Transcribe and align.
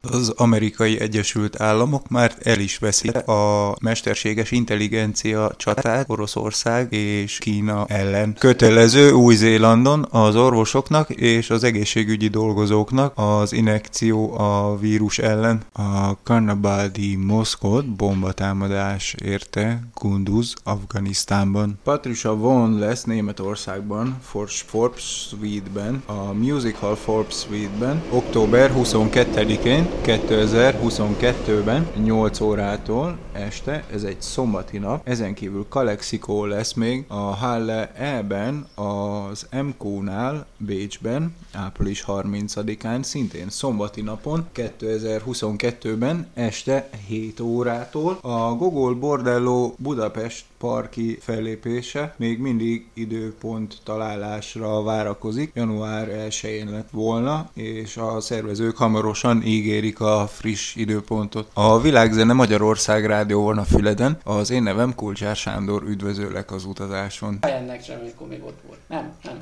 Az 0.00 0.32
amerikai 0.36 1.00
Egyesült 1.00 1.60
Államok 1.60 2.08
már 2.08 2.34
el 2.42 2.58
is 2.58 2.78
veszi 2.78 3.08
a 3.08 3.74
mesterséges 3.80 4.50
intelligencia 4.50 5.52
csatát 5.56 6.10
Oroszország 6.10 6.92
és 6.92 7.38
Kína 7.38 7.84
ellen. 7.86 8.36
Kötelező 8.38 9.10
Új-Zélandon 9.10 10.06
az 10.10 10.36
orvosoknak 10.36 11.10
és 11.10 11.50
az 11.50 11.64
egészségügyi 11.64 12.28
dolgozóknak 12.28 13.12
az 13.14 13.52
inekció 13.52 14.38
a 14.38 14.78
vírus 14.80 15.18
ellen. 15.18 15.62
A 15.72 16.22
Karnabadi 16.22 17.16
Moszkot 17.16 17.86
bombatámadás 17.96 19.14
érte 19.24 19.82
Kunduz, 19.94 20.54
Afganisztánban. 20.64 21.78
Patricia 21.84 22.36
Von 22.36 22.78
lesz 22.78 23.04
Németországban, 23.04 24.18
Forbes 24.66 25.28
Suite-ben, 25.28 26.02
a 26.06 26.32
Music 26.32 26.78
Hall 26.78 26.94
Forbes 26.94 27.34
Suite-ben, 27.34 28.02
október 28.10 28.72
22-én 28.76 29.87
2022-ben 30.04 31.88
8 32.04 32.40
órától 32.40 33.18
este, 33.32 33.84
ez 33.92 34.02
egy 34.02 34.22
szombati 34.22 34.78
nap, 34.78 35.08
ezen 35.08 35.34
kívül 35.34 35.66
Kalexikó 35.68 36.44
lesz 36.44 36.72
még 36.72 37.04
a 37.08 37.14
Halle 37.14 37.92
E-ben, 37.94 38.66
az 38.74 39.46
MQ-nál 39.62 40.46
Bécsben, 40.56 41.36
április 41.52 42.04
30-án, 42.06 43.02
szintén 43.02 43.48
szombati 43.48 44.00
napon, 44.00 44.46
2022-ben 44.54 46.26
este 46.34 46.88
7 47.06 47.40
órától. 47.40 48.18
A 48.20 48.54
Gogol 48.54 48.94
Bordello 48.94 49.72
Budapest 49.76 50.44
parki 50.58 51.18
fellépése 51.20 52.14
még 52.16 52.38
mindig 52.38 52.86
időpont 52.94 53.76
találásra 53.84 54.82
várakozik. 54.82 55.50
Január 55.54 56.08
1-én 56.28 56.70
lett 56.70 56.88
volna, 56.90 57.50
és 57.54 57.96
a 57.96 58.20
szervezők 58.20 58.76
hamarosan 58.76 59.42
ígérik 59.42 60.00
a 60.00 60.28
friss 60.32 60.74
időpontot. 60.74 61.50
A 61.52 61.80
Világzene 61.80 62.32
Magyarország 62.32 63.06
Rádió 63.06 63.44
van 63.44 63.58
a 63.58 63.64
Füleden, 63.64 64.18
az 64.24 64.50
én 64.50 64.62
nevem 64.62 64.94
Kulcsár 64.94 65.36
Sándor, 65.36 65.82
üdvözöllek 65.82 66.52
az 66.52 66.64
utazáson. 66.64 67.38
Ennek 67.40 67.84
sem, 67.84 67.98
amikor 68.00 68.28
még 68.28 68.42
ott 68.44 68.58
volt. 68.66 68.78
Nem, 68.86 69.12
nem. 69.24 69.36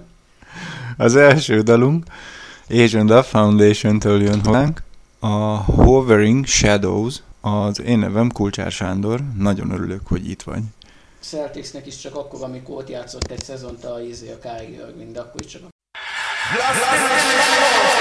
Az 0.97 1.17
első 1.17 1.61
dalunk 1.61 2.05
Agent 2.69 3.11
of 3.11 3.29
Foundation-től 3.29 4.23
jön 4.23 4.45
hozzánk. 4.45 4.83
A 5.19 5.27
Hovering 5.57 6.47
Shadows, 6.47 7.23
az 7.41 7.81
én 7.81 7.99
nevem 7.99 8.31
Kulcsár 8.31 8.71
Sándor, 8.71 9.21
nagyon 9.39 9.71
örülök, 9.71 10.01
hogy 10.07 10.31
itt 10.31 10.43
vagy. 10.43 10.63
Celticsnek 11.27 11.87
is 11.87 11.97
csak 11.97 12.15
akkor, 12.15 12.43
amikor 12.43 12.77
ott 12.77 12.89
játszott 12.89 13.31
egy 13.31 13.43
szezont 13.43 13.85
a, 13.85 14.01
izé, 14.01 14.33
a 14.33 14.39
Kai 14.39 14.73
Irving, 14.73 15.13
de 15.13 15.21
akkor 15.21 15.41
is 15.41 15.47
csak 15.47 15.63
a 15.63 15.69
said 16.53 17.96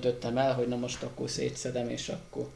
döntöttem 0.00 0.36
el, 0.36 0.54
hogy 0.54 0.68
na 0.68 0.76
most 0.76 1.02
akkor 1.02 1.30
szétszedem, 1.30 1.88
és 1.88 2.08
akkor 2.08 2.48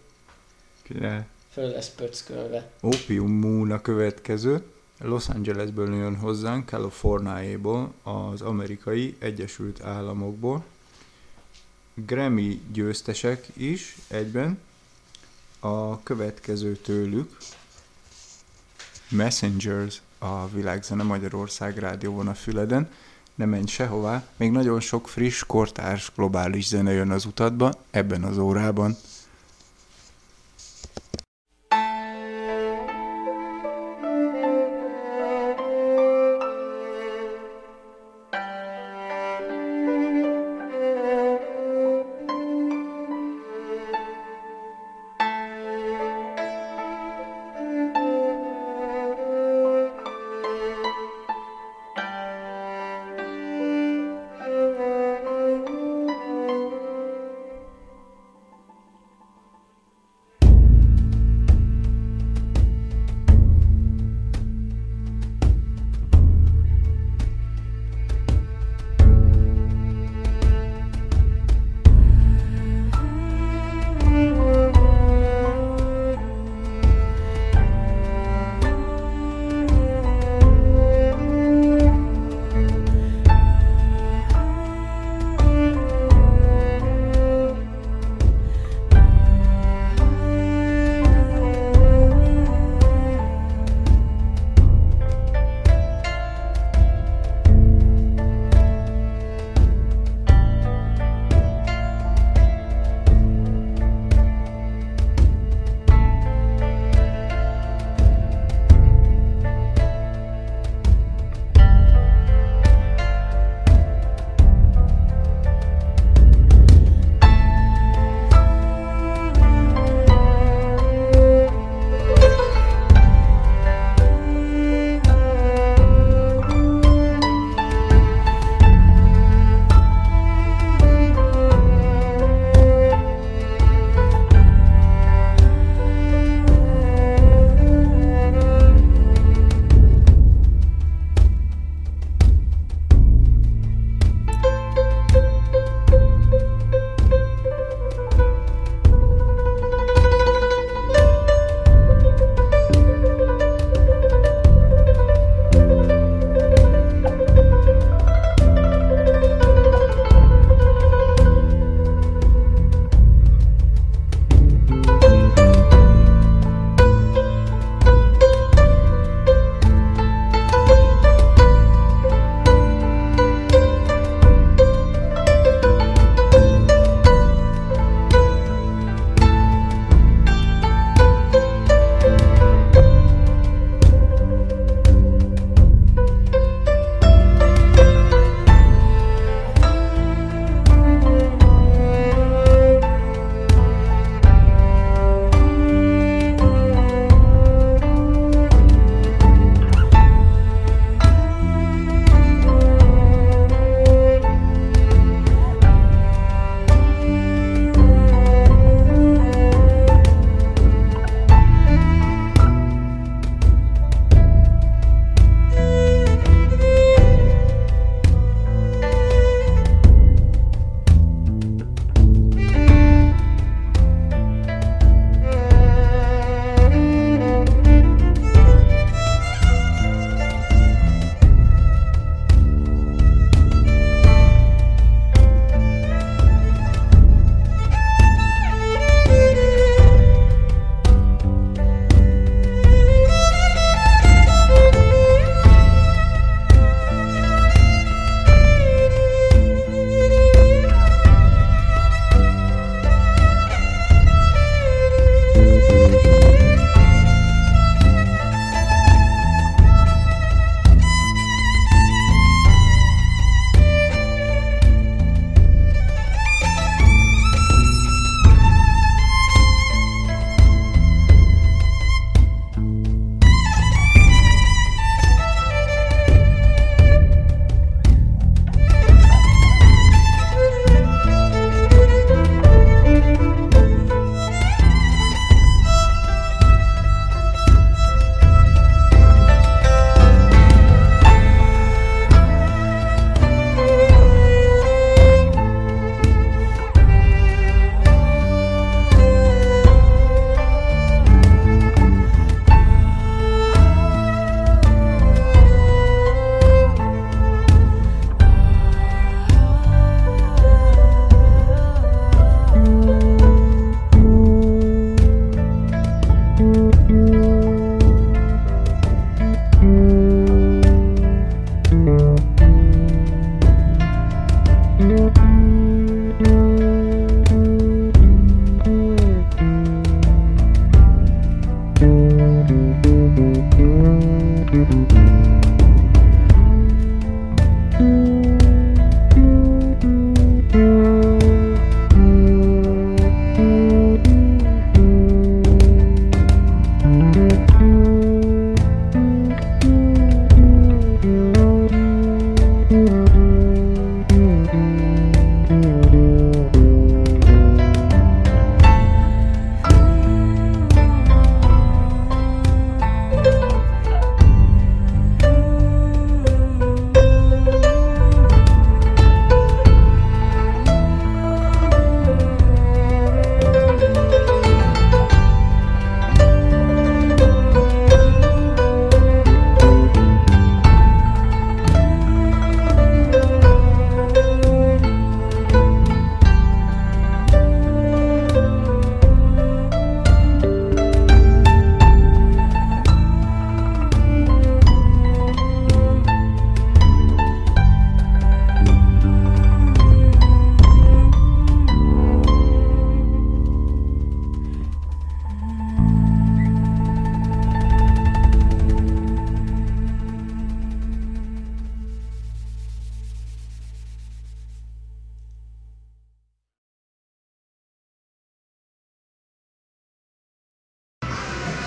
Király. 0.82 1.26
föl 1.50 1.70
lesz 1.70 1.90
pöckölve. 1.90 2.70
Opium 2.80 3.32
Moon 3.32 3.70
a 3.70 3.80
következő. 3.80 4.62
Los 4.98 5.28
Angelesből 5.28 5.94
jön 5.94 6.16
hozzánk, 6.16 6.66
Kaliforniából, 6.66 7.92
az 8.02 8.40
amerikai 8.40 9.16
Egyesült 9.18 9.82
Államokból. 9.82 10.64
Grammy 11.94 12.60
győztesek 12.72 13.46
is 13.56 13.96
egyben. 14.08 14.58
A 15.60 16.02
következő 16.02 16.76
tőlük 16.76 17.36
Messengers 19.10 20.02
a 20.18 20.48
világzene 20.48 21.02
Magyarország 21.02 21.78
rádióban 21.78 22.28
a 22.28 22.34
Füleden. 22.34 22.90
Ne 23.34 23.44
menj 23.44 23.66
sehová, 23.66 24.22
még 24.36 24.50
nagyon 24.50 24.80
sok 24.80 25.08
friss, 25.08 25.44
kortárs, 25.46 26.12
globális 26.16 26.66
zene 26.66 26.92
jön 26.92 27.10
az 27.10 27.24
utadba 27.24 27.72
ebben 27.90 28.22
az 28.22 28.38
órában. 28.38 28.96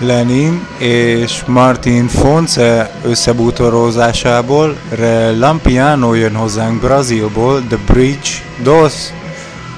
Lenin 0.08 0.66
és 0.78 1.44
Martin 1.46 2.06
Fonce 2.06 2.90
összebútorozásából 3.02 4.76
Re 4.90 5.38
Lampiano 5.38 6.14
jön 6.14 6.34
hozzánk 6.34 6.80
Brazilból 6.80 7.62
The 7.68 7.78
Bridge 7.86 8.28
Dos 8.62 8.92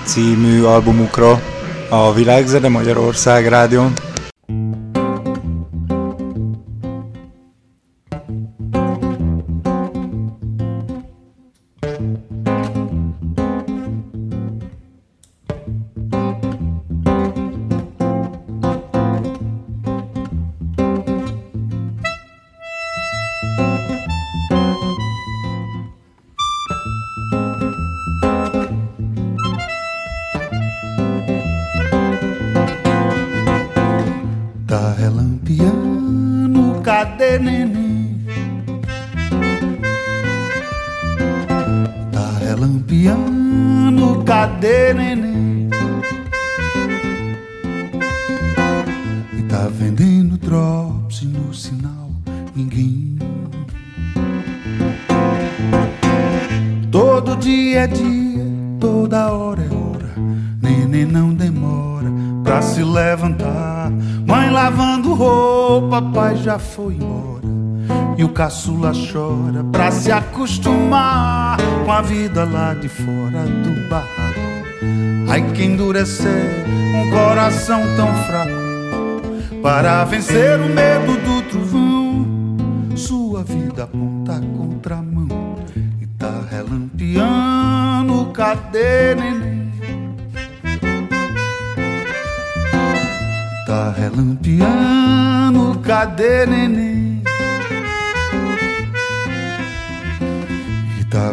című 0.04 0.62
albumukra 0.62 1.40
a 1.88 2.12
Világzene 2.12 2.68
Magyarország 2.68 3.48
rádión. 3.48 3.92
foi 11.90 12.29
caçula 68.40 68.92
chora 68.94 69.62
pra 69.70 69.90
se 69.90 70.10
acostumar 70.10 71.58
com 71.84 71.92
a 71.92 72.00
vida 72.00 72.42
lá 72.42 72.72
de 72.72 72.88
fora 72.88 73.44
do 73.44 73.86
barraco. 73.90 74.40
Ai, 75.28 75.42
que 75.52 75.62
endurecer 75.62 76.64
um 76.96 77.10
coração 77.10 77.82
tão 77.96 78.08
fraco 78.24 79.60
para 79.62 80.04
vencer 80.04 80.58
o 80.58 80.70
medo 80.70 81.18
do 81.18 81.42
trovão. 81.50 82.26
Sua 82.96 83.44
vida 83.44 83.84
aponta 83.84 84.36
a 84.36 84.40
contramão 84.40 85.56
e 86.00 86.06
tá 86.06 86.42
relampeando. 86.50 88.32
Cadê 88.32 89.16
neném? 89.16 89.70
Tá 93.66 93.94
relampeando, 93.94 95.78
cadê 95.80 96.46
neném? 96.46 96.99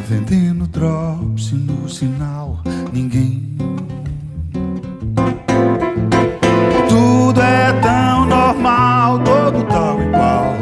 Vendendo 0.07 0.65
drops 0.67 1.51
no 1.51 1.89
sinal, 1.89 2.59
ninguém. 2.93 3.57
Tudo 6.87 7.41
é 7.41 7.73
tão 7.81 8.25
normal, 8.25 9.19
todo 9.19 9.65
tal 9.65 10.01
igual. 10.01 10.55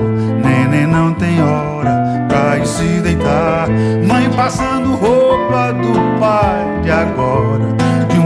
Neném 0.44 0.88
não 0.88 1.14
tem 1.14 1.40
hora 1.44 2.26
pra 2.28 2.58
ir 2.58 2.66
se 2.66 3.00
deitar. 3.02 3.70
Mãe 4.08 4.28
passando 4.36 4.96
roupa 4.96 5.72
do 5.74 6.20
pai 6.20 6.82
de 6.82 6.90
agora 6.90 7.76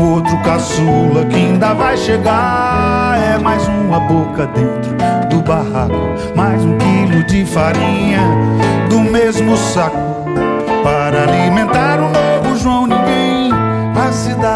outro 0.01 0.37
caçula 0.43 1.25
que 1.25 1.35
ainda 1.35 1.73
vai 1.73 1.97
chegar. 1.97 3.17
É 3.19 3.37
mais 3.37 3.67
uma 3.67 3.99
boca 3.99 4.47
dentro 4.47 4.95
do 5.29 5.41
barraco, 5.41 5.93
mais 6.35 6.63
um 6.63 6.77
quilo 6.77 7.23
de 7.25 7.45
farinha 7.45 8.21
do 8.89 8.99
mesmo 8.99 9.57
saco 9.57 10.08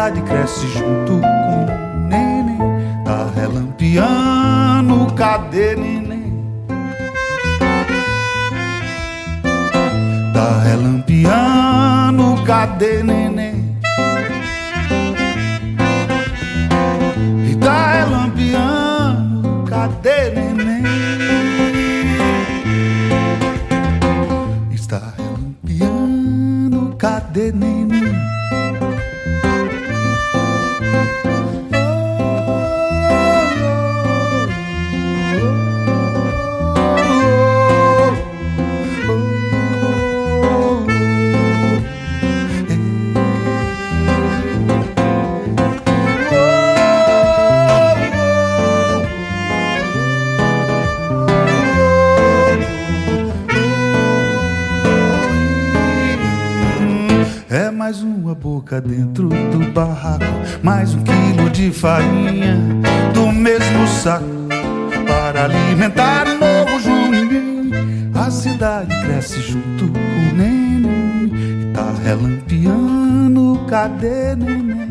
cidade 0.04 0.20
cresce 0.22 0.66
junto 0.68 1.18
com 1.18 1.64
o 1.64 2.08
neném, 2.08 2.58
tá 3.06 3.30
relampiando, 3.34 5.14
cadê 5.14 5.74
neném? 5.76 6.44
Tá 10.34 10.60
relampiando, 10.62 12.42
cadê 12.44 13.02
neném? 13.02 13.78
cadê 19.70 20.30
neném? 20.30 20.43
Dentro 58.80 59.28
do 59.28 59.72
barraco. 59.72 60.24
Mais 60.62 60.94
um 60.94 61.02
quilo 61.02 61.50
de 61.50 61.70
farinha 61.70 62.58
do 63.12 63.30
mesmo 63.32 63.86
saco 63.86 64.24
para 65.06 65.44
alimentar 65.44 66.26
o 66.26 66.38
novo 66.38 67.10
Ninguém. 67.10 68.10
A 68.14 68.30
cidade 68.30 68.94
cresce 69.04 69.40
junto 69.40 69.88
com 69.88 69.98
o 69.98 70.36
neném 70.36 71.72
tá 71.74 71.92
relampiando. 72.04 73.60
Cadê 73.68 74.36
neném? 74.36 74.88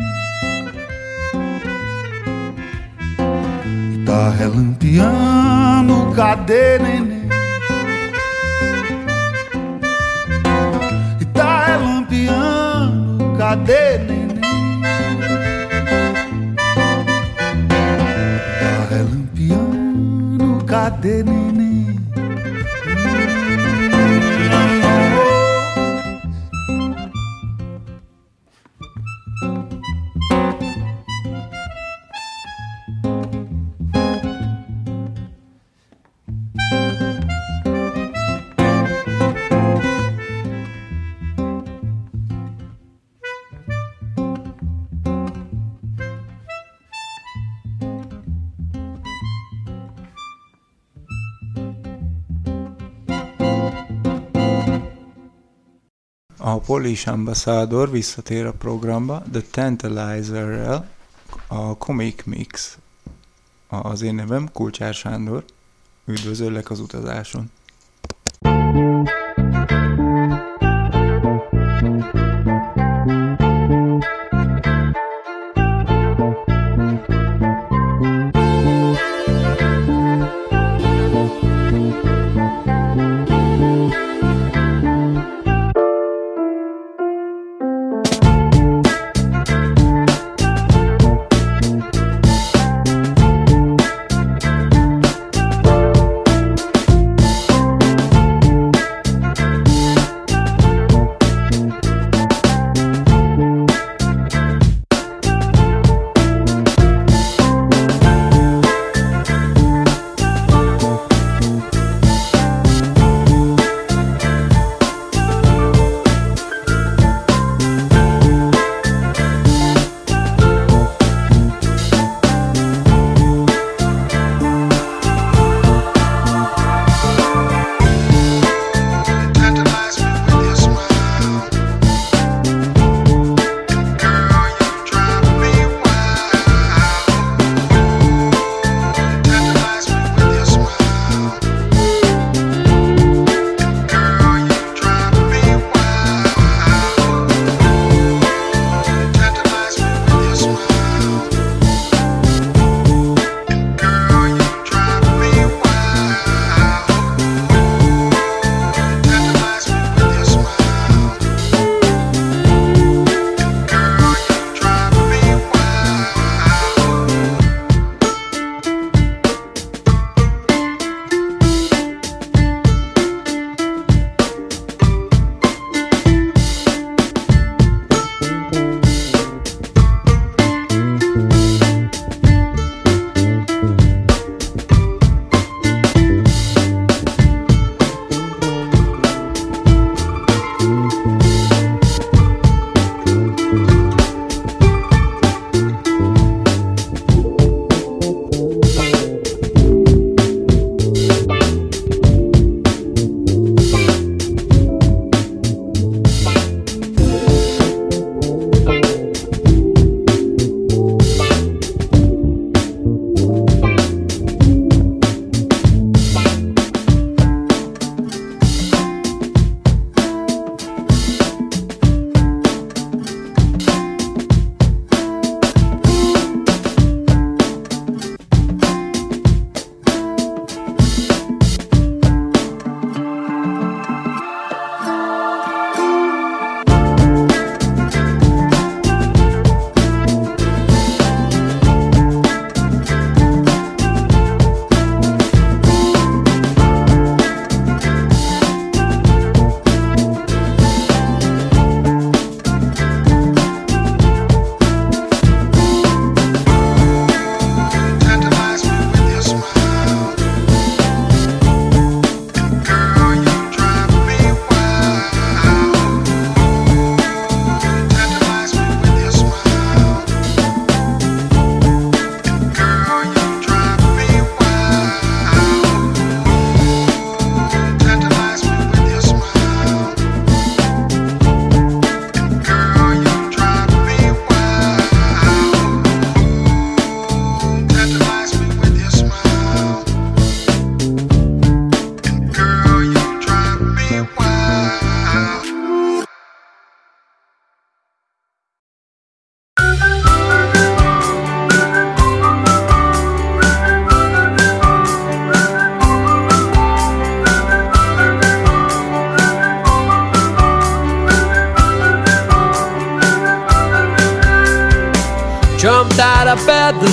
Tá 4.06 4.30
relampiando. 4.38 6.14
Cadê 6.16 6.80
neném? 6.80 7.13
Cadê 13.54 14.00
neném? 14.00 14.82
Tá 18.60 18.88
relampiando, 18.90 20.66
cadê 20.66 21.24
neném? 21.24 21.53
Polish 56.58 57.08
Ambassador 57.08 57.92
visszatér 57.92 58.46
a 58.46 58.54
programba 58.54 59.24
The 59.32 59.42
Tantalizer-rel, 59.52 60.90
a 61.48 61.78
Comic 61.78 62.24
Mix. 62.24 62.78
Az 63.68 64.02
én 64.02 64.16
nevem 64.16 64.50
Kulcsár 64.52 64.94
Sándor. 64.94 65.44
Üdvözöllek 66.06 66.70
az 66.70 66.80
utazáson. 66.80 67.52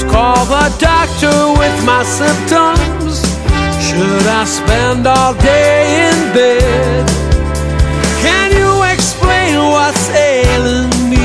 Call 0.00 0.44
the 0.44 0.68
doctor 0.78 1.36
with 1.60 1.76
my 1.84 2.02
symptoms. 2.04 3.24
Should 3.80 4.26
I 4.26 4.44
spend 4.44 5.06
all 5.06 5.34
day 5.34 6.08
in 6.08 6.16
bed? 6.32 7.08
Can 8.20 8.52
you 8.52 8.72
explain 8.92 9.56
what's 9.72 10.08
ailing 10.10 10.92
me? 11.08 11.24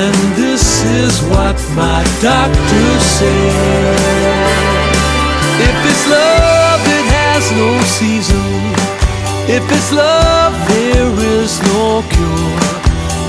And 0.00 0.14
this 0.36 0.84
is 0.84 1.20
what 1.30 1.56
my 1.74 2.02
doctor 2.22 2.88
said. 3.18 4.38
If 5.66 5.76
it's 5.90 6.06
love, 6.06 6.80
it 6.98 7.06
has 7.18 7.44
no 7.58 7.70
season. 7.98 8.48
If 9.50 9.64
it's 9.72 9.90
love, 9.92 10.54
there 10.68 11.10
is 11.38 11.60
no 11.74 12.02
cure. 12.14 12.68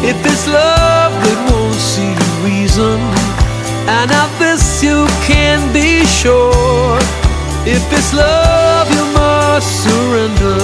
If 0.09 0.17
it's 0.25 0.47
love, 0.47 1.13
it 1.31 1.39
won't 1.49 1.73
see 1.75 2.13
reason. 2.45 2.99
And 3.89 4.11
of 4.11 4.29
this 4.37 4.68
you 4.83 5.07
can 5.27 5.73
be 5.73 6.05
sure. 6.05 6.97
If 7.65 7.83
it's 7.91 8.13
love, 8.13 8.87
you 8.95 9.05
must 9.13 9.83
surrender. 9.83 10.59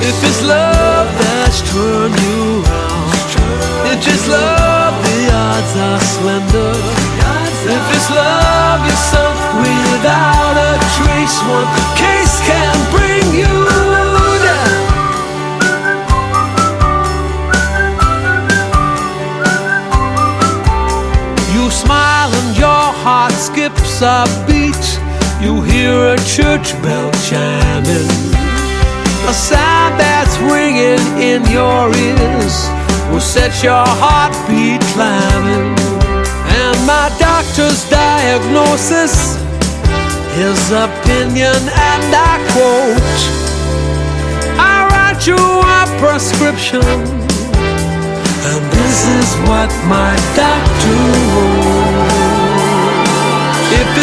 If 0.00 0.16
it's 0.28 0.42
love 0.42 1.08
that's 1.20 1.60
turned 1.72 2.16
you 2.20 2.62
round. 2.62 2.94
If 3.92 4.06
it's 4.06 4.26
love, 4.28 4.94
the 5.06 5.18
odds 5.32 5.72
are 5.88 6.00
slender. 6.00 6.74
If 7.76 7.84
it's 7.96 8.10
love, 8.10 8.80
you're 8.86 9.04
sunk 9.12 9.38
without 9.64 10.56
a 10.68 10.72
trace. 10.96 11.38
One 11.48 11.68
case 11.96 12.23
skips 23.94 24.02
a 24.02 24.46
beat. 24.46 24.84
You 25.42 25.62
hear 25.62 26.14
a 26.14 26.16
church 26.18 26.72
bell 26.82 27.10
chiming. 27.28 28.08
A 29.28 29.32
sound 29.32 29.98
that's 29.98 30.36
ringing 30.38 31.00
in 31.20 31.44
your 31.50 31.94
ears 31.94 32.68
will 33.10 33.20
set 33.20 33.62
your 33.62 33.84
heartbeat 33.86 34.80
climbing. 34.94 35.74
And 36.46 36.86
my 36.86 37.10
doctor's 37.18 37.88
diagnosis, 37.90 39.36
his 40.34 40.70
opinion, 40.72 41.56
and 41.90 42.14
I 42.14 42.34
quote 42.52 43.20
I 44.58 44.86
write 44.90 45.26
you 45.26 45.36
a 45.36 45.82
prescription. 46.00 46.82
And 48.46 48.62
this 48.72 48.98
is 49.18 49.28
what 49.48 49.70
my 49.88 50.14
doctor 50.36 50.94
wrote. 51.34 52.23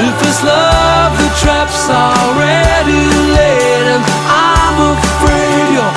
If 0.00 0.14
it's 0.22 0.44
love, 0.44 1.18
the 1.18 1.28
trap's 1.42 1.90
already 1.90 3.02
laid, 3.34 3.86
and 3.94 4.04
I'm 4.30 4.94
afraid 4.94 5.74
your 5.74 5.92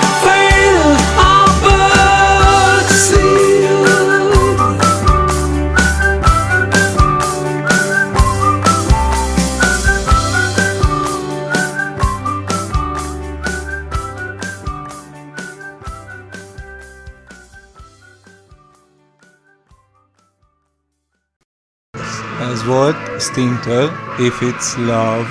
volt 23.41 23.63
Stingtől, 23.63 23.91
If 24.19 24.41
It's 24.41 24.77
Love. 24.77 25.27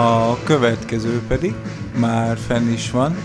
A 0.00 0.38
következő 0.42 1.22
pedig 1.28 1.54
már 1.98 2.38
fenn 2.46 2.72
is 2.72 2.90
van. 2.90 3.16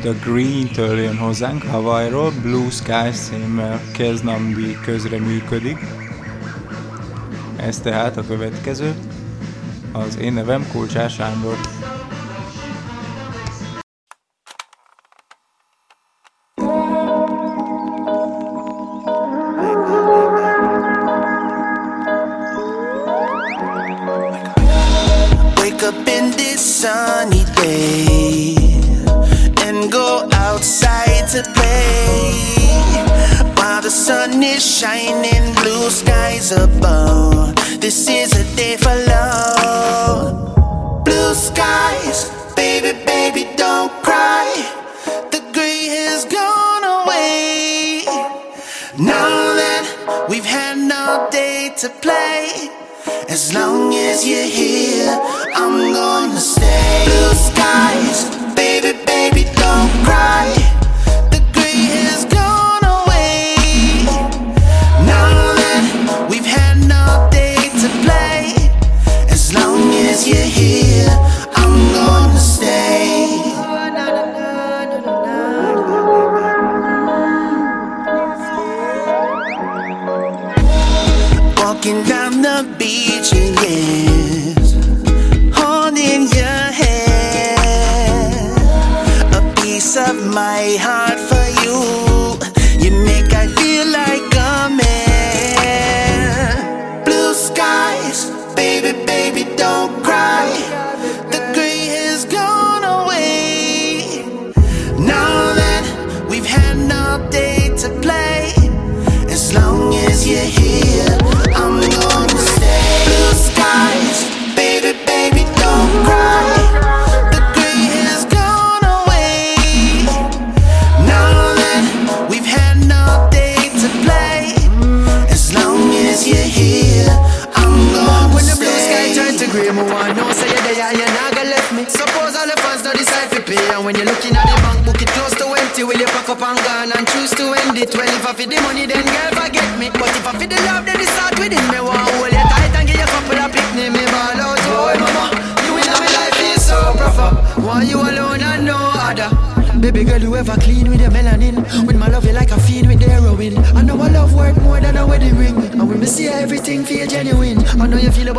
The 0.00 0.12
Green-től 0.24 0.98
jön 0.98 1.16
hozzánk 1.16 1.62
Hawaii-ról, 1.62 2.32
Blue 2.42 2.70
Sky 2.70 3.10
címmel 3.12 3.80
Keznambi 3.92 4.78
közreműködik. 4.84 5.78
Ez 7.56 7.78
tehát 7.80 8.16
a 8.16 8.26
következő. 8.26 8.94
Az 9.92 10.18
én 10.18 10.32
nevem 10.32 10.66
Kulcsás 10.72 11.14
Sándor. 11.14 11.56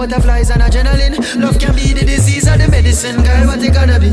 butterflies 0.08 0.50
and 0.50 0.62
adrenaline. 0.62 1.42
Love 1.42 1.60
can 1.60 1.76
be 1.76 1.94
the 1.94 2.06
disease 2.06 2.48
or 2.48 2.58
the 2.58 2.68
medicine, 2.70 3.18
girl. 3.24 3.48
What 3.48 3.62
you 3.62 3.72
gonna 3.72 4.00
be? 4.00 4.07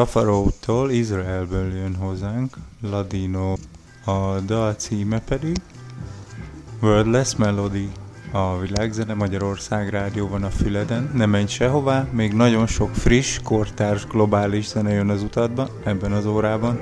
Rafarótól, 0.00 0.90
Izraelből 0.90 1.74
jön 1.74 1.94
hozzánk, 1.94 2.56
Ladino. 2.82 3.52
A 4.04 4.38
dal 4.46 4.72
címe 4.72 5.20
pedig 5.20 5.56
Wordless 6.82 7.36
Melody. 7.36 7.88
A 8.32 8.58
Világzene 8.58 9.14
Magyarország 9.14 9.88
rádió 9.88 10.28
van 10.28 10.42
a 10.42 10.50
Füleden. 10.50 11.10
Ne 11.14 11.26
menj 11.26 11.46
sehová, 11.46 12.06
még 12.12 12.32
nagyon 12.32 12.66
sok 12.66 12.94
friss, 12.94 13.38
kortárs, 13.44 14.06
globális 14.06 14.66
zene 14.66 14.92
jön 14.92 15.08
az 15.08 15.22
utadba 15.22 15.68
ebben 15.84 16.12
az 16.12 16.26
órában. 16.26 16.80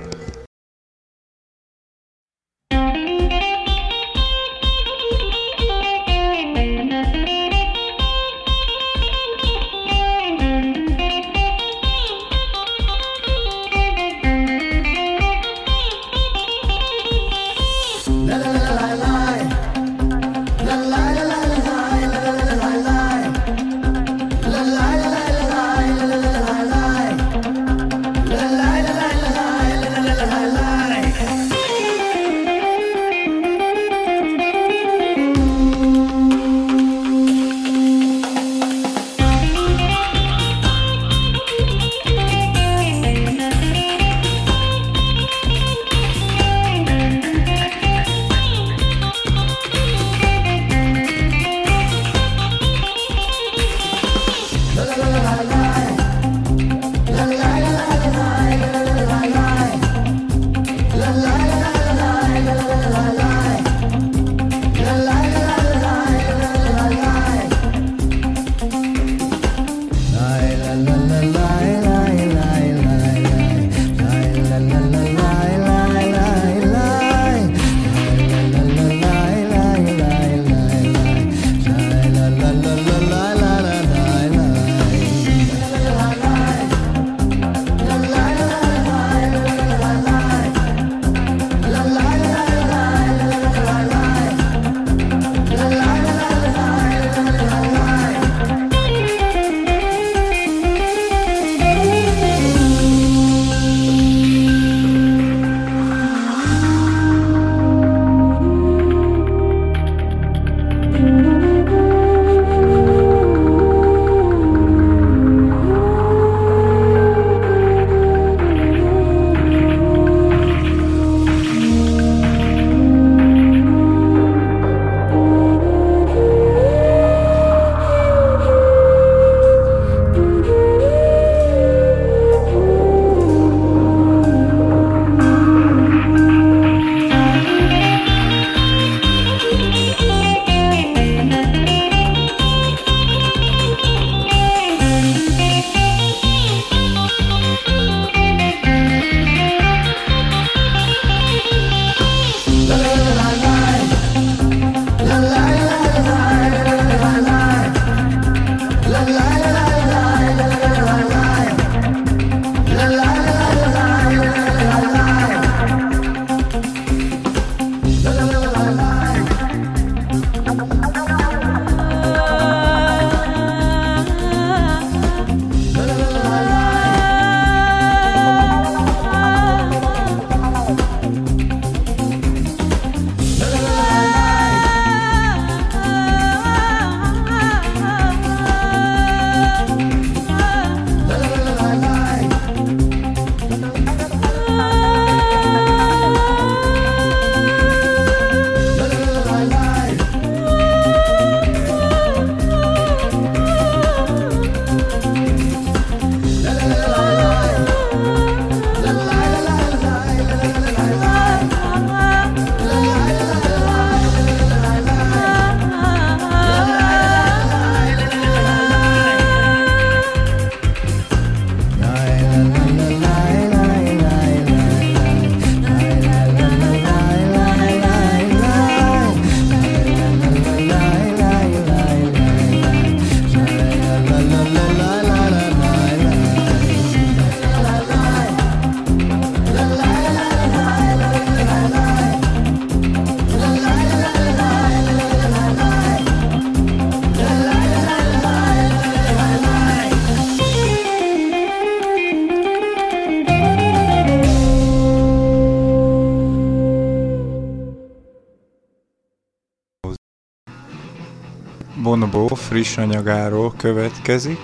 Friss 262.34 262.76
anyagáról 262.76 263.52
következik, 263.56 264.38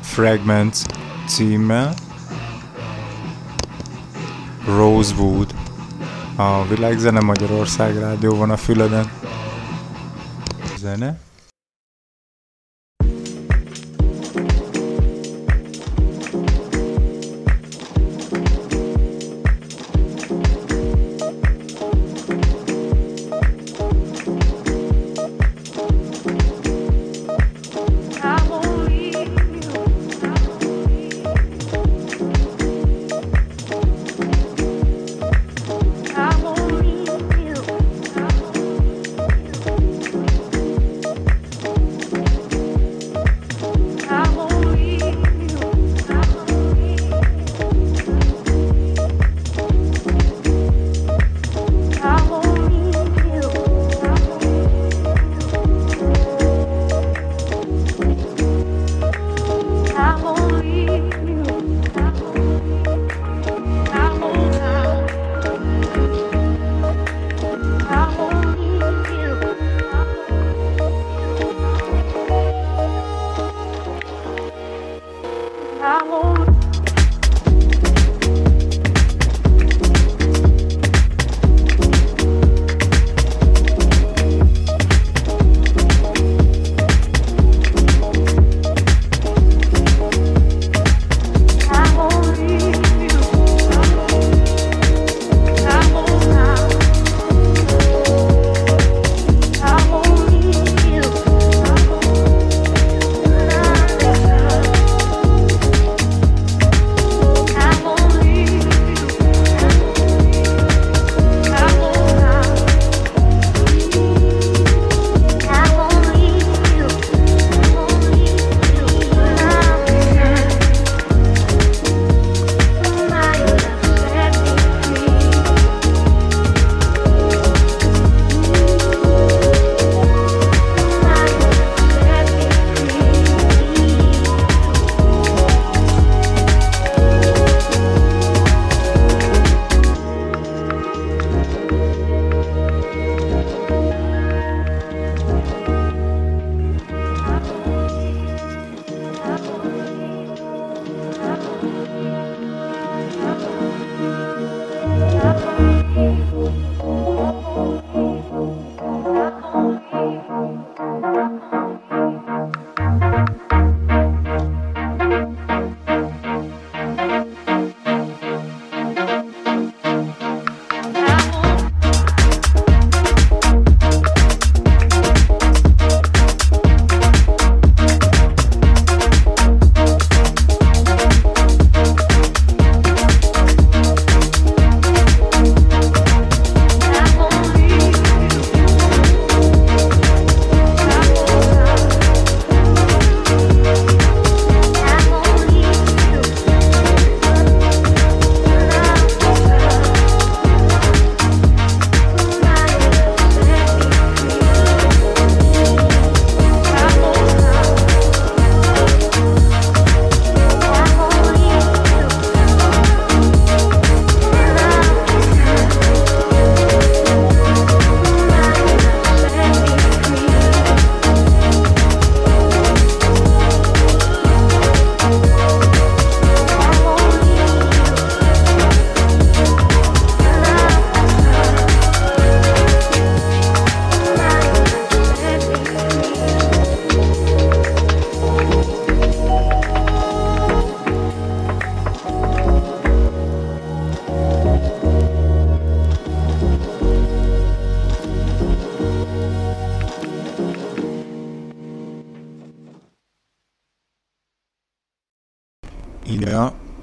Fragments 0.00 0.78
címmel, 1.26 1.94
Rosewood. 4.66 5.54
A 6.36 6.66
Világzene 6.66 7.20
Magyarország 7.20 7.98
Rádió 7.98 8.36
van 8.36 8.50
a 8.50 8.56
füleden. 8.56 9.10
Zene. 10.78 11.31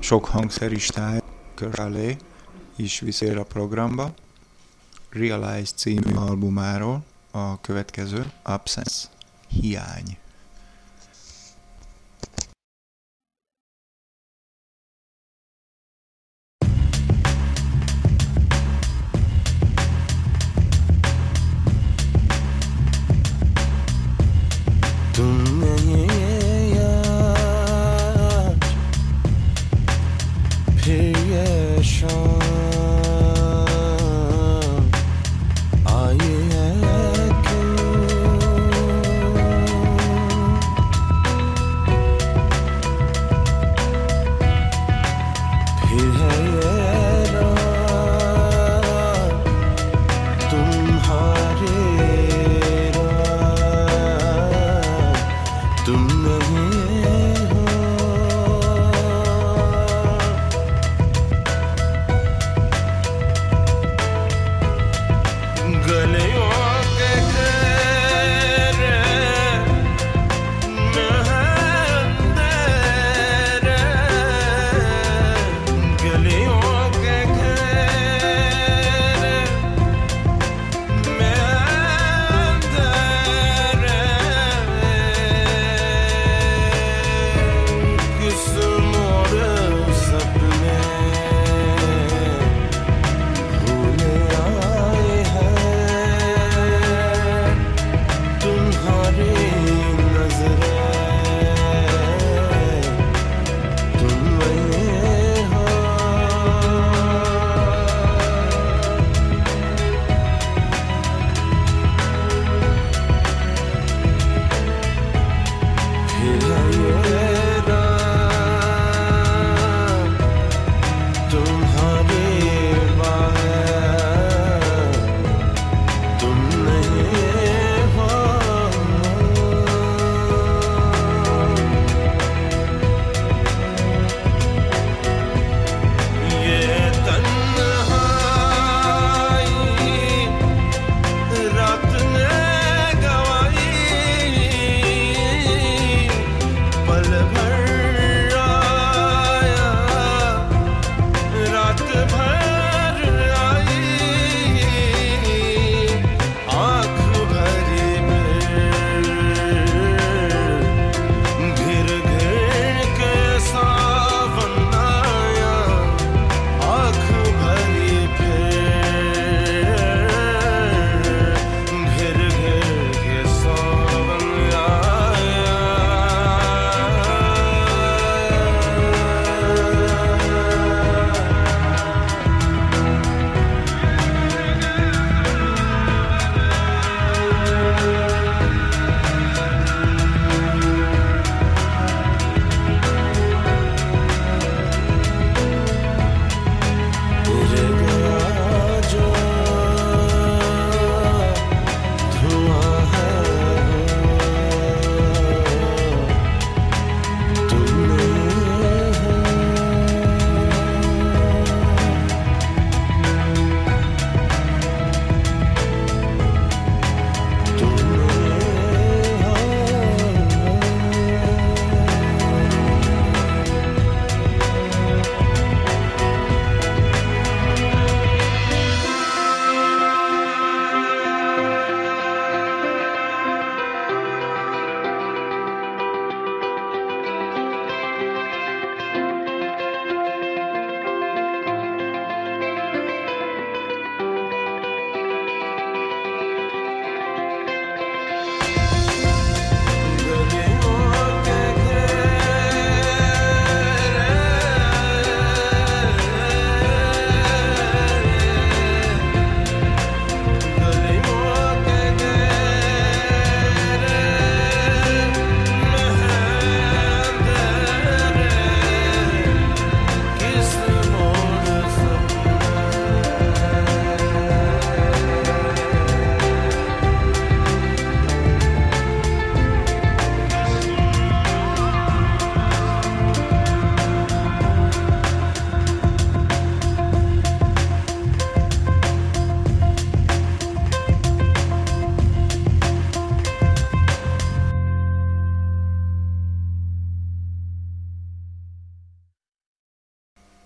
Sok 0.10 0.26
hangszeristály 0.26 1.20
körálé 1.56 2.18
is 2.76 3.00
viszél 3.00 3.38
a 3.38 3.44
programba. 3.44 4.14
Realize 5.10 5.72
című 5.76 6.14
albumáról 6.16 7.04
a 7.32 7.62
következő 7.62 8.32
Absence, 8.44 9.08
hiány. 9.48 10.19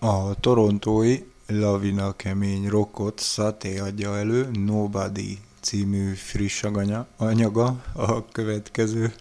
A 0.04 0.34
torontói 0.40 1.18
Lavina 1.46 2.16
kemény 2.16 2.68
rockot 2.68 3.20
Saté 3.20 3.78
adja 3.78 4.18
elő 4.18 4.50
Nobody 4.64 5.38
című 5.60 6.12
friss 6.12 6.62
aganya, 6.62 7.06
anyaga 7.16 7.82
a 7.92 8.24
következő. 8.28 9.14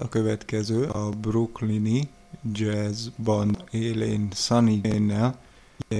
A 0.00 0.08
következő 0.08 0.84
a 0.84 1.08
brooklyni 1.08 2.08
jazz 2.52 3.06
band 3.24 3.64
élén 3.70 4.28
Sunny 4.32 4.80
Jane-nel, 4.82 5.38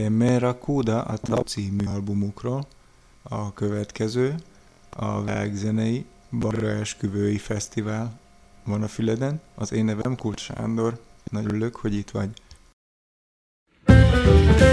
Mera 0.08 0.58
Kuda 0.58 1.02
a 1.02 1.16
Tap 1.16 1.46
című 1.46 1.86
albumukról, 1.86 2.66
a 3.22 3.54
következő 3.54 4.34
a 4.90 5.22
világzenei 5.22 6.04
Barra 6.30 6.68
Esküvői 6.68 7.38
Fesztivál 7.38 8.20
van 8.64 8.82
a 8.82 8.88
Füleden, 8.88 9.40
az 9.54 9.72
én 9.72 9.84
nevem 9.84 10.16
Kulcs 10.16 10.40
Sándor, 10.40 11.00
nagyon 11.30 11.48
örülök, 11.48 11.76
hogy 11.76 11.94
itt 11.94 12.10
vagy. 12.10 12.30
ये 13.90 14.69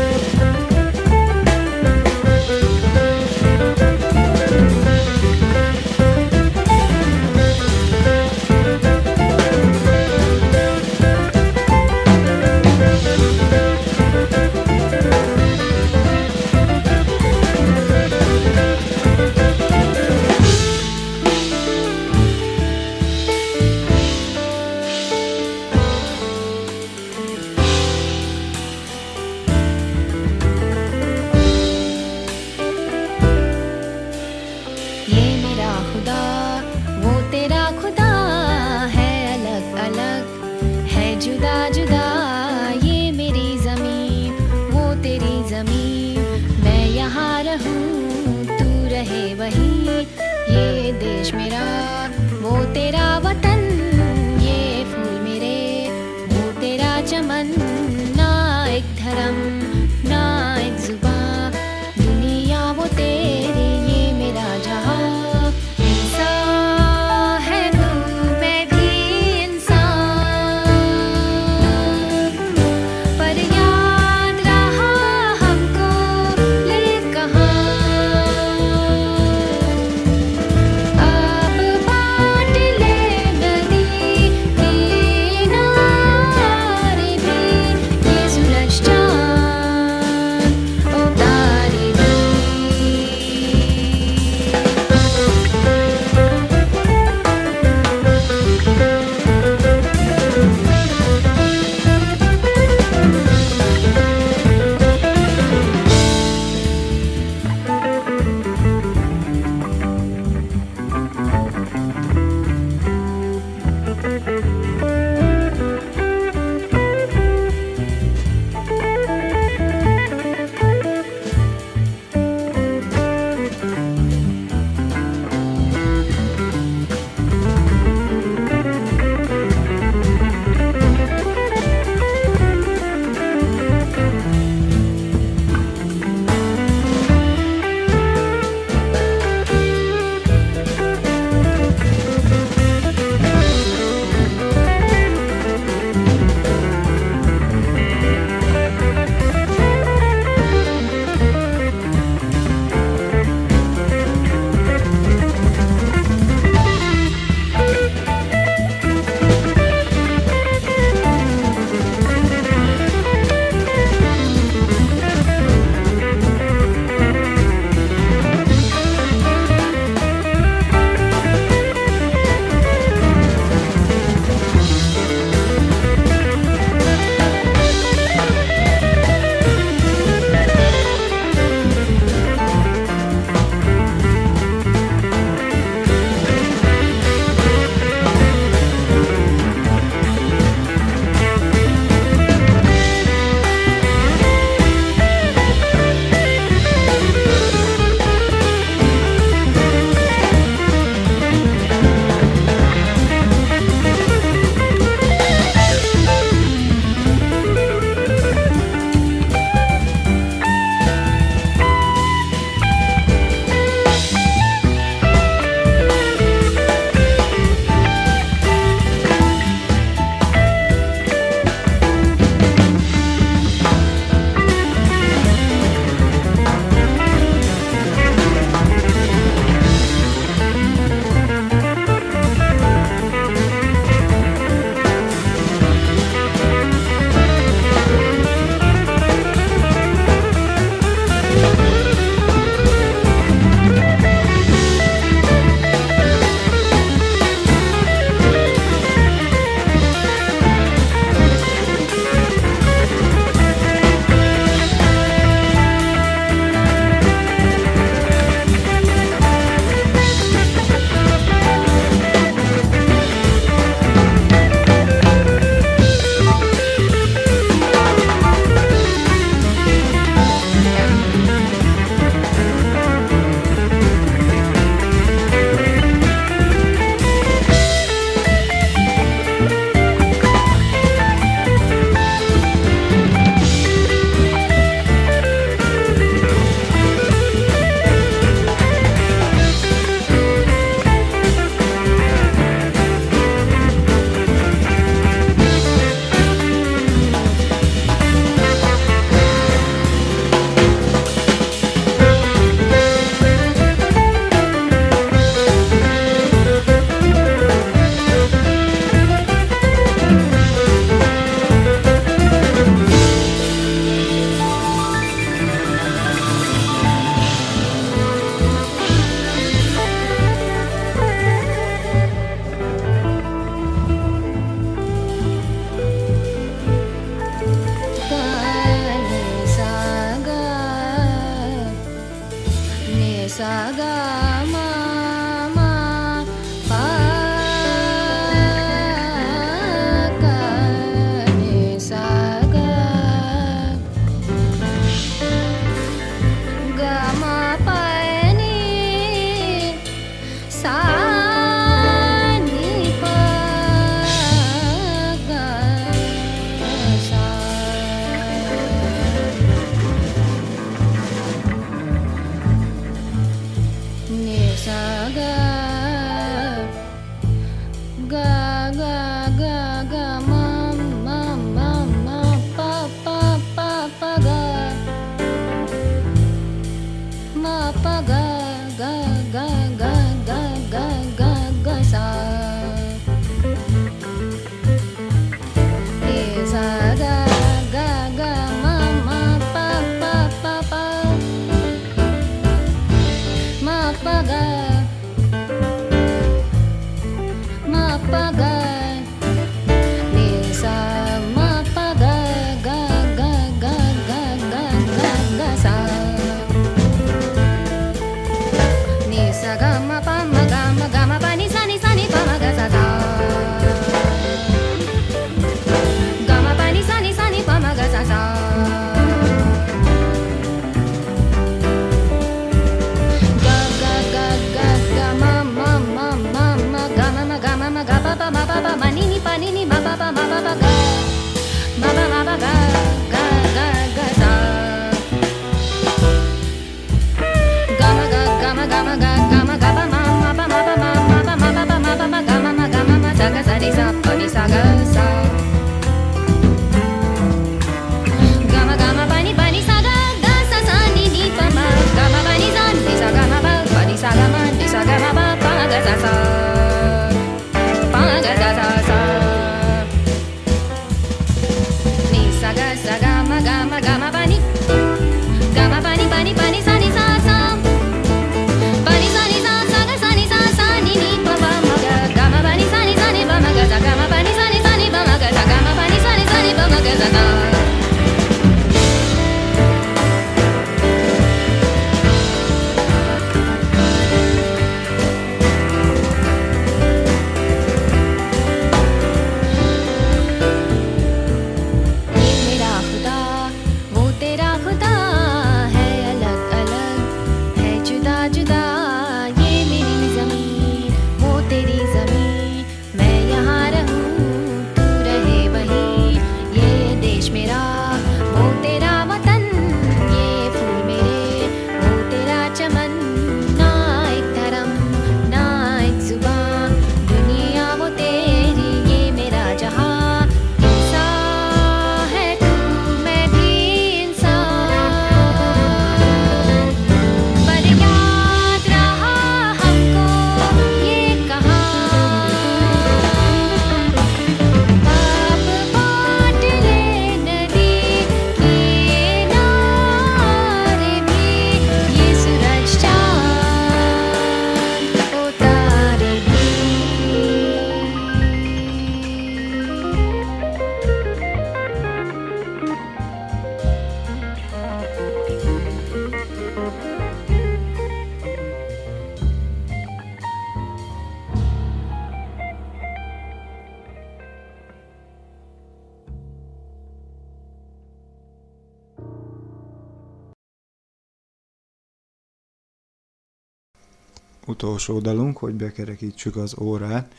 utolsó 574.48 575.00
dalunk, 575.00 575.38
hogy 575.38 575.54
bekerekítsük 575.54 576.36
az 576.36 576.56
órát, 576.60 577.14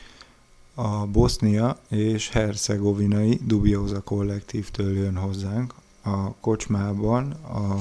a 0.73 1.05
Bosznia 1.05 1.77
és 1.89 2.29
Hercegovinai 2.29 3.39
Dubioza 3.43 4.01
kollektívtől 4.01 4.95
jön 4.95 5.15
hozzánk. 5.15 5.73
A 6.03 6.33
kocsmában 6.33 7.31
a 7.31 7.75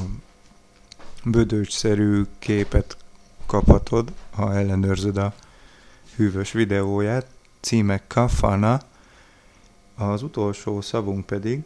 bödőcsszerű 1.25 2.23
képet 2.39 2.97
kaphatod, 3.47 4.13
ha 4.31 4.55
ellenőrzöd 4.55 5.17
a 5.17 5.35
hűvös 6.17 6.53
videóját. 6.53 7.27
Címe 7.61 8.03
Kafana, 8.07 8.81
az 9.95 10.23
utolsó 10.23 10.81
szavunk 10.81 11.27
pedig 11.27 11.63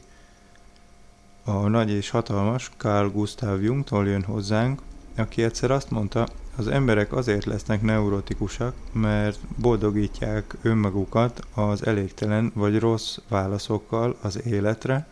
a 1.45 1.69
nagy 1.69 1.91
és 1.91 2.11
hatalmas 2.11 2.71
Carl 2.77 3.09
Gustav 3.09 3.63
Jungtól 3.63 4.07
jön 4.07 4.23
hozzánk, 4.23 4.83
aki 5.17 5.43
egyszer 5.43 5.71
azt 5.71 5.91
mondta, 5.91 6.29
az 6.57 6.69
emberek 6.69 7.13
azért 7.13 7.45
lesznek 7.45 7.83
neurotikusak, 7.83 8.75
mert 8.93 9.39
boldogítják 9.57 10.57
önmagukat 10.63 11.47
az 11.55 11.87
elégtelen 11.87 12.53
vagy 12.55 12.79
rossz 12.79 13.19
válaszokkal 13.29 14.17
az 14.21 14.47
életre, 14.47 15.07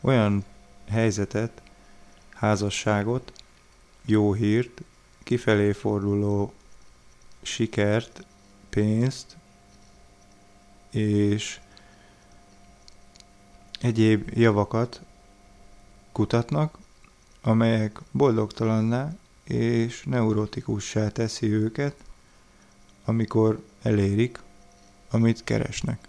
olyan 0.00 0.44
helyzetet, 0.88 1.62
házasságot, 2.34 3.32
jó 4.04 4.32
hírt, 4.32 4.82
kifelé 5.22 5.72
forduló 5.72 6.52
sikert, 7.42 8.24
pénzt, 8.70 9.36
és 10.90 11.60
egyéb 13.80 14.30
javakat 14.34 15.00
kutatnak, 16.12 16.78
amelyek 17.42 18.00
boldogtalanná 18.12 19.12
és 19.48 20.02
neurotikussá 20.04 21.08
teszi 21.08 21.46
őket, 21.52 21.96
amikor 23.04 23.64
elérik, 23.82 24.38
amit 25.10 25.44
keresnek. 25.44 26.08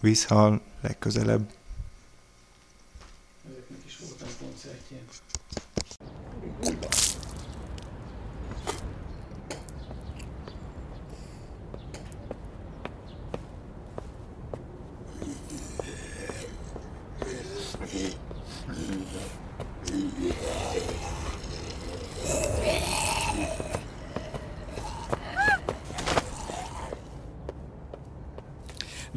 Visszhal 0.00 0.60
legközelebb. 0.80 1.52
Ezeknek 3.48 3.78
is 3.86 3.98
voltam 3.98 4.28
koncertjén. 4.40 5.00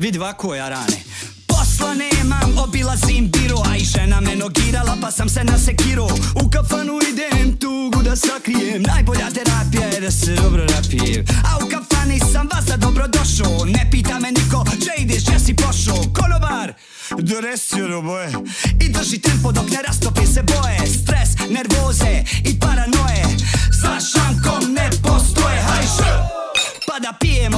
Vidi 0.07 0.19
ovako 0.19 0.55
ja 0.55 0.69
rane. 0.69 0.97
Posla 1.47 1.93
nemam, 1.93 2.57
obilazim 2.57 3.31
biro 3.31 3.57
A 3.71 3.75
i 3.75 3.85
žena 3.85 4.21
me 4.21 4.35
nogirala 4.35 4.97
pa 5.01 5.11
sam 5.11 5.29
se 5.29 5.43
nasekiro 5.43 6.07
U 6.43 6.49
kafanu 6.49 6.99
idem 7.11 7.57
tugu 7.57 8.03
da 8.03 8.15
sakrijem. 8.15 8.81
Najbolja 8.81 9.29
terapija 9.31 9.87
je 9.87 10.01
da 10.01 10.11
se 10.11 10.35
dobro 10.35 10.65
napijem 10.65 11.25
A 11.43 11.65
u 11.65 11.69
kafani 11.69 12.19
sam 12.19 12.49
vas 12.53 12.65
da 12.65 12.77
dobro 12.77 13.07
došao. 13.07 13.65
Ne 13.65 13.87
pita 13.91 14.19
me 14.19 14.31
niko, 14.31 14.65
če 14.83 15.01
ideš, 15.01 15.23
gdje 15.25 15.39
si 15.39 15.53
pošao? 15.55 16.03
Konobar, 16.19 16.73
donesi 17.17 17.81
ono 17.81 18.01
boje 18.01 18.31
I 18.79 18.89
drži 18.89 19.19
tempo 19.19 19.51
dok 19.51 19.69
ne 19.69 19.81
rastopi 19.87 20.25
se 20.25 20.43
boje. 20.43 20.79
Stres, 20.87 21.29
nervoze 21.49 22.23
i 22.43 22.59
paranoje. 22.59 23.25
Za 23.81 23.99
šankom 24.11 24.73
ne 24.73 24.89
postoje. 25.03 25.61
Hajše, 25.61 26.11
pa 26.87 26.99
da 26.99 27.13
pijemo 27.19 27.56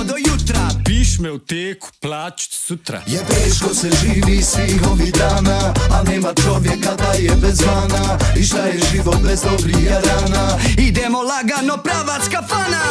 me 1.20 1.32
u 1.32 1.39
teku, 1.39 1.88
plaću 2.01 2.49
ću 2.49 2.57
sutra. 2.57 3.01
Je 3.07 3.20
teško 3.26 3.74
se 3.74 3.89
živi 4.01 4.41
svih 4.43 4.82
ovih 4.91 5.13
dana 5.13 5.74
A 5.91 6.03
nema 6.03 6.34
čovjeka 6.43 6.95
da 6.95 7.11
je 7.13 7.36
bez 7.36 7.61
vana. 7.61 8.17
I 8.36 8.43
šta 8.43 8.57
je 8.57 8.80
život 8.91 9.17
bez 9.24 9.41
dobrih 9.41 9.88
rana? 9.88 10.57
Idemo 10.78 11.22
lagano 11.22 11.78
pravac 11.84 12.24
kafana. 12.32 12.84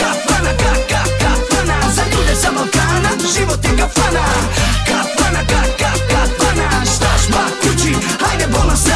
Kafana, 0.00 0.52
ka, 0.62 0.72
ka, 0.90 1.02
kafana. 1.20 1.78
Za 1.96 2.02
ljude 2.12 2.34
sa 2.42 2.50
Balkana 2.56 3.10
Život 3.36 3.64
je 3.64 3.70
kafana. 3.78 4.24
Kafana, 4.88 5.42
ka, 5.50 5.62
ka, 5.80 5.92
kafana. 6.10 6.68
Štaš 6.94 7.22
ma 7.30 7.44
kući, 7.60 7.92
hajde 8.20 8.46
bolno 8.52 8.76
s 8.76 8.86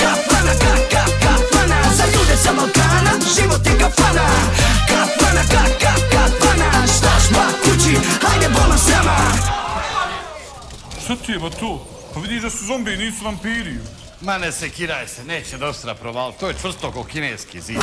Kafana, 0.00 0.52
ka, 0.62 0.74
ka, 0.92 1.04
kafana. 1.22 1.78
Za 1.96 2.04
ljude 2.12 2.36
sa 2.44 2.52
Balkana 2.52 3.12
Život 3.36 3.66
je 3.66 3.78
Kafana, 3.78 4.26
Šta 11.08 11.16
ti 11.16 11.32
je 11.32 11.38
ba 11.38 11.50
to? 11.50 11.86
Pa 12.14 12.20
vidiš 12.20 12.42
da 12.42 12.50
su 12.50 12.64
zombi, 12.66 12.96
nisu 12.96 13.24
vampiri. 13.24 13.78
Ma 14.20 14.38
ne 14.38 14.52
sekiraj 14.52 15.08
se, 15.08 15.24
neće 15.24 15.58
dostra 15.58 15.94
proval. 15.94 16.32
To 16.40 16.48
je 16.48 16.54
čvrsto 16.60 16.92
ko 16.92 17.04
kineski 17.04 17.60
zid. 17.60 17.76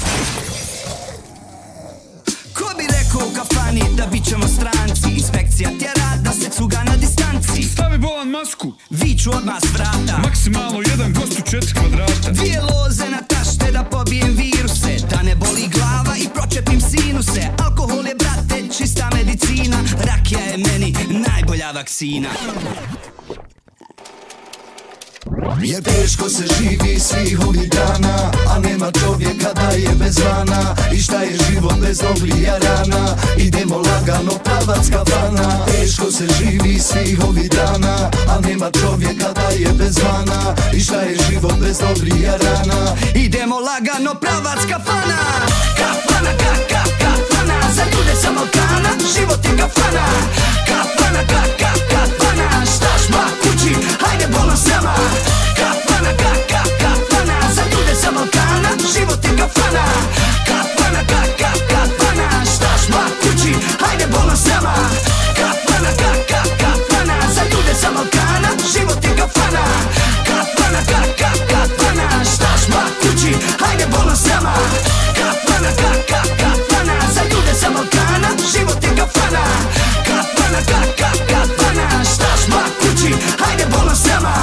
Ko 2.53 2.65
bi 2.77 2.83
rekao 2.83 3.27
u 3.27 3.33
kafani 3.35 3.83
da 3.97 4.05
bit 4.05 4.25
ćemo 4.29 4.47
stranci 4.47 5.09
Inspekcija 5.17 5.69
tjera 5.79 6.09
da 6.21 6.31
se 6.31 6.49
cuga 6.49 6.83
na 6.83 6.95
distanci 6.95 7.63
Stavi 7.63 7.97
bolan 7.97 8.29
masku. 8.29 8.73
Viću 8.89 9.31
odmah 9.31 9.57
s 9.61 9.73
vrata 9.73 10.17
Maksimalno 10.23 10.81
jedan 10.89 11.13
gost 11.13 11.39
u 11.39 11.51
četiri 11.51 11.73
kvadrata. 11.73 12.31
Dvije 12.31 12.61
loze 12.61 13.09
na 13.09 13.21
tašte 13.27 13.71
da 13.71 13.83
pobijem 13.83 14.35
viruse 14.35 15.07
Da 15.09 15.21
ne 15.21 15.35
boli 15.35 15.69
glava 15.75 16.17
i 16.17 16.27
pročepim 16.33 16.81
sinuse 16.81 17.41
Alkohol 17.65 18.07
je, 18.07 18.15
brate, 18.15 18.57
čista 18.77 19.09
medicina 19.13 19.77
najbolja 21.65 21.71
vakcina. 21.71 22.29
Je 25.63 25.81
teško 25.81 26.29
se 26.29 26.43
živi 26.59 26.99
svih 26.99 27.39
ovih 27.47 27.69
dana 27.69 28.31
A 28.49 28.59
nema 28.59 28.91
čovjeka 28.91 29.53
da 29.53 29.69
je 29.75 29.89
bez 29.95 30.19
vana. 30.19 30.75
I 30.93 31.01
šta 31.01 31.21
je 31.21 31.37
život 31.51 31.79
bez 31.81 31.97
dobrih 31.97 32.47
rana? 32.47 33.15
Idemo 33.37 33.77
lagano 33.77 34.31
pravac 34.43 34.89
kafana 34.89 35.65
Teško 35.65 36.11
se 36.11 36.27
živi 36.39 36.79
svih 36.79 37.19
ovih 37.29 37.49
dana 37.49 38.11
A 38.29 38.39
nema 38.39 38.71
čovjeka 38.71 39.33
da 39.33 39.47
je 39.49 39.73
bez 39.73 39.97
vana. 39.97 40.55
I 40.73 40.79
šta 40.79 41.01
je 41.01 41.17
život 41.29 41.55
bez 41.59 41.77
dobrih 41.79 42.25
rana? 42.25 42.95
Idemo 43.15 43.59
lagano 43.59 44.19
pravac 44.19 44.59
kafana 44.69 45.17
Kafana, 45.77 46.31
ka, 46.37 46.53
ka, 46.69 46.69
kafana 46.69 46.84
Za 47.75 47.83
ljude 47.83 48.15
sa 48.21 48.31
Balkana 48.31 48.91
Život 49.13 49.45
je 49.45 49.57
kafana. 49.57 50.05
Kafana, 50.67 51.21
ka, 51.31 51.41
ka, 51.59 51.71
kafana 51.91 52.47
Štaš 52.75 53.09
ma 53.09 53.23
kući, 53.41 53.75
hajde 54.01 54.27
bolno 54.27 54.55
s 54.57 54.65
nama. 54.67 54.95
Kafana, 55.59 56.11
ka, 56.21 56.31
ka, 56.51 56.61
kafana 56.81 57.37
Za 57.55 57.63
ljude 57.71 57.95
sa 58.01 58.11
Balkana 58.11 58.71
Život 58.93 59.25
je 59.25 59.37
kafana. 59.37 59.85
Kafana, 60.47 61.01
ka, 61.11 61.21
ka, 61.39 61.51
kafana 61.69 62.27
Štaš 62.55 62.89
ma 62.89 63.03
kući, 63.21 63.55
hajde 63.81 64.07
s 64.35 64.45
nama. 64.45 64.73
Kafana, 65.37 65.91
ka, 65.99 66.11
nama 84.03 84.35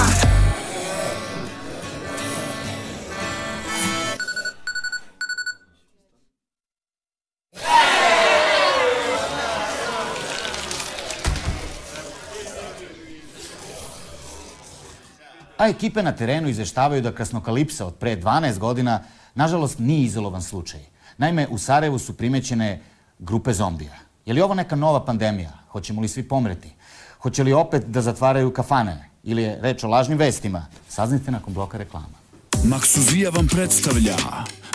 A 15.62 15.68
ekipe 15.68 16.02
na 16.02 16.12
terenu 16.12 16.48
izveštavaju 16.48 17.02
da 17.02 17.12
krasnokalipsa 17.14 17.86
od 17.86 17.94
pre 17.94 18.16
12 18.16 18.58
godina 18.58 19.04
nažalost 19.34 19.78
nije 19.78 20.04
izolovan 20.04 20.42
slučaj. 20.42 20.80
Naime, 21.18 21.46
u 21.50 21.58
Sarajevu 21.58 21.98
su 21.98 22.16
primećene 22.16 22.80
grupe 23.18 23.52
zombija. 23.52 23.94
Je 24.26 24.34
li 24.34 24.40
ovo 24.40 24.54
neka 24.54 24.76
nova 24.76 25.04
pandemija? 25.04 25.52
Hoćemo 25.68 26.00
li 26.00 26.08
svi 26.08 26.28
pomreti? 26.28 26.74
Hoće 27.18 27.44
li 27.44 27.52
opet 27.52 27.84
da 27.86 28.00
zatvaraju 28.00 28.52
kafane? 28.52 29.11
Ili 29.24 29.42
je 29.42 29.58
reč 29.62 29.84
o 29.84 29.88
lažnim 29.88 30.18
vestima? 30.18 30.66
Saznite 30.88 31.30
nakon 31.30 31.54
bloka 31.54 31.78
reklama. 31.78 32.22
Maksuzija 32.64 33.30
vam 33.30 33.46
predstavlja 33.46 34.16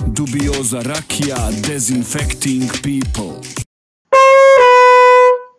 Dubioza 0.07 0.81
rakija 0.81 1.49
Desinfecting 1.67 2.71
People 2.71 3.66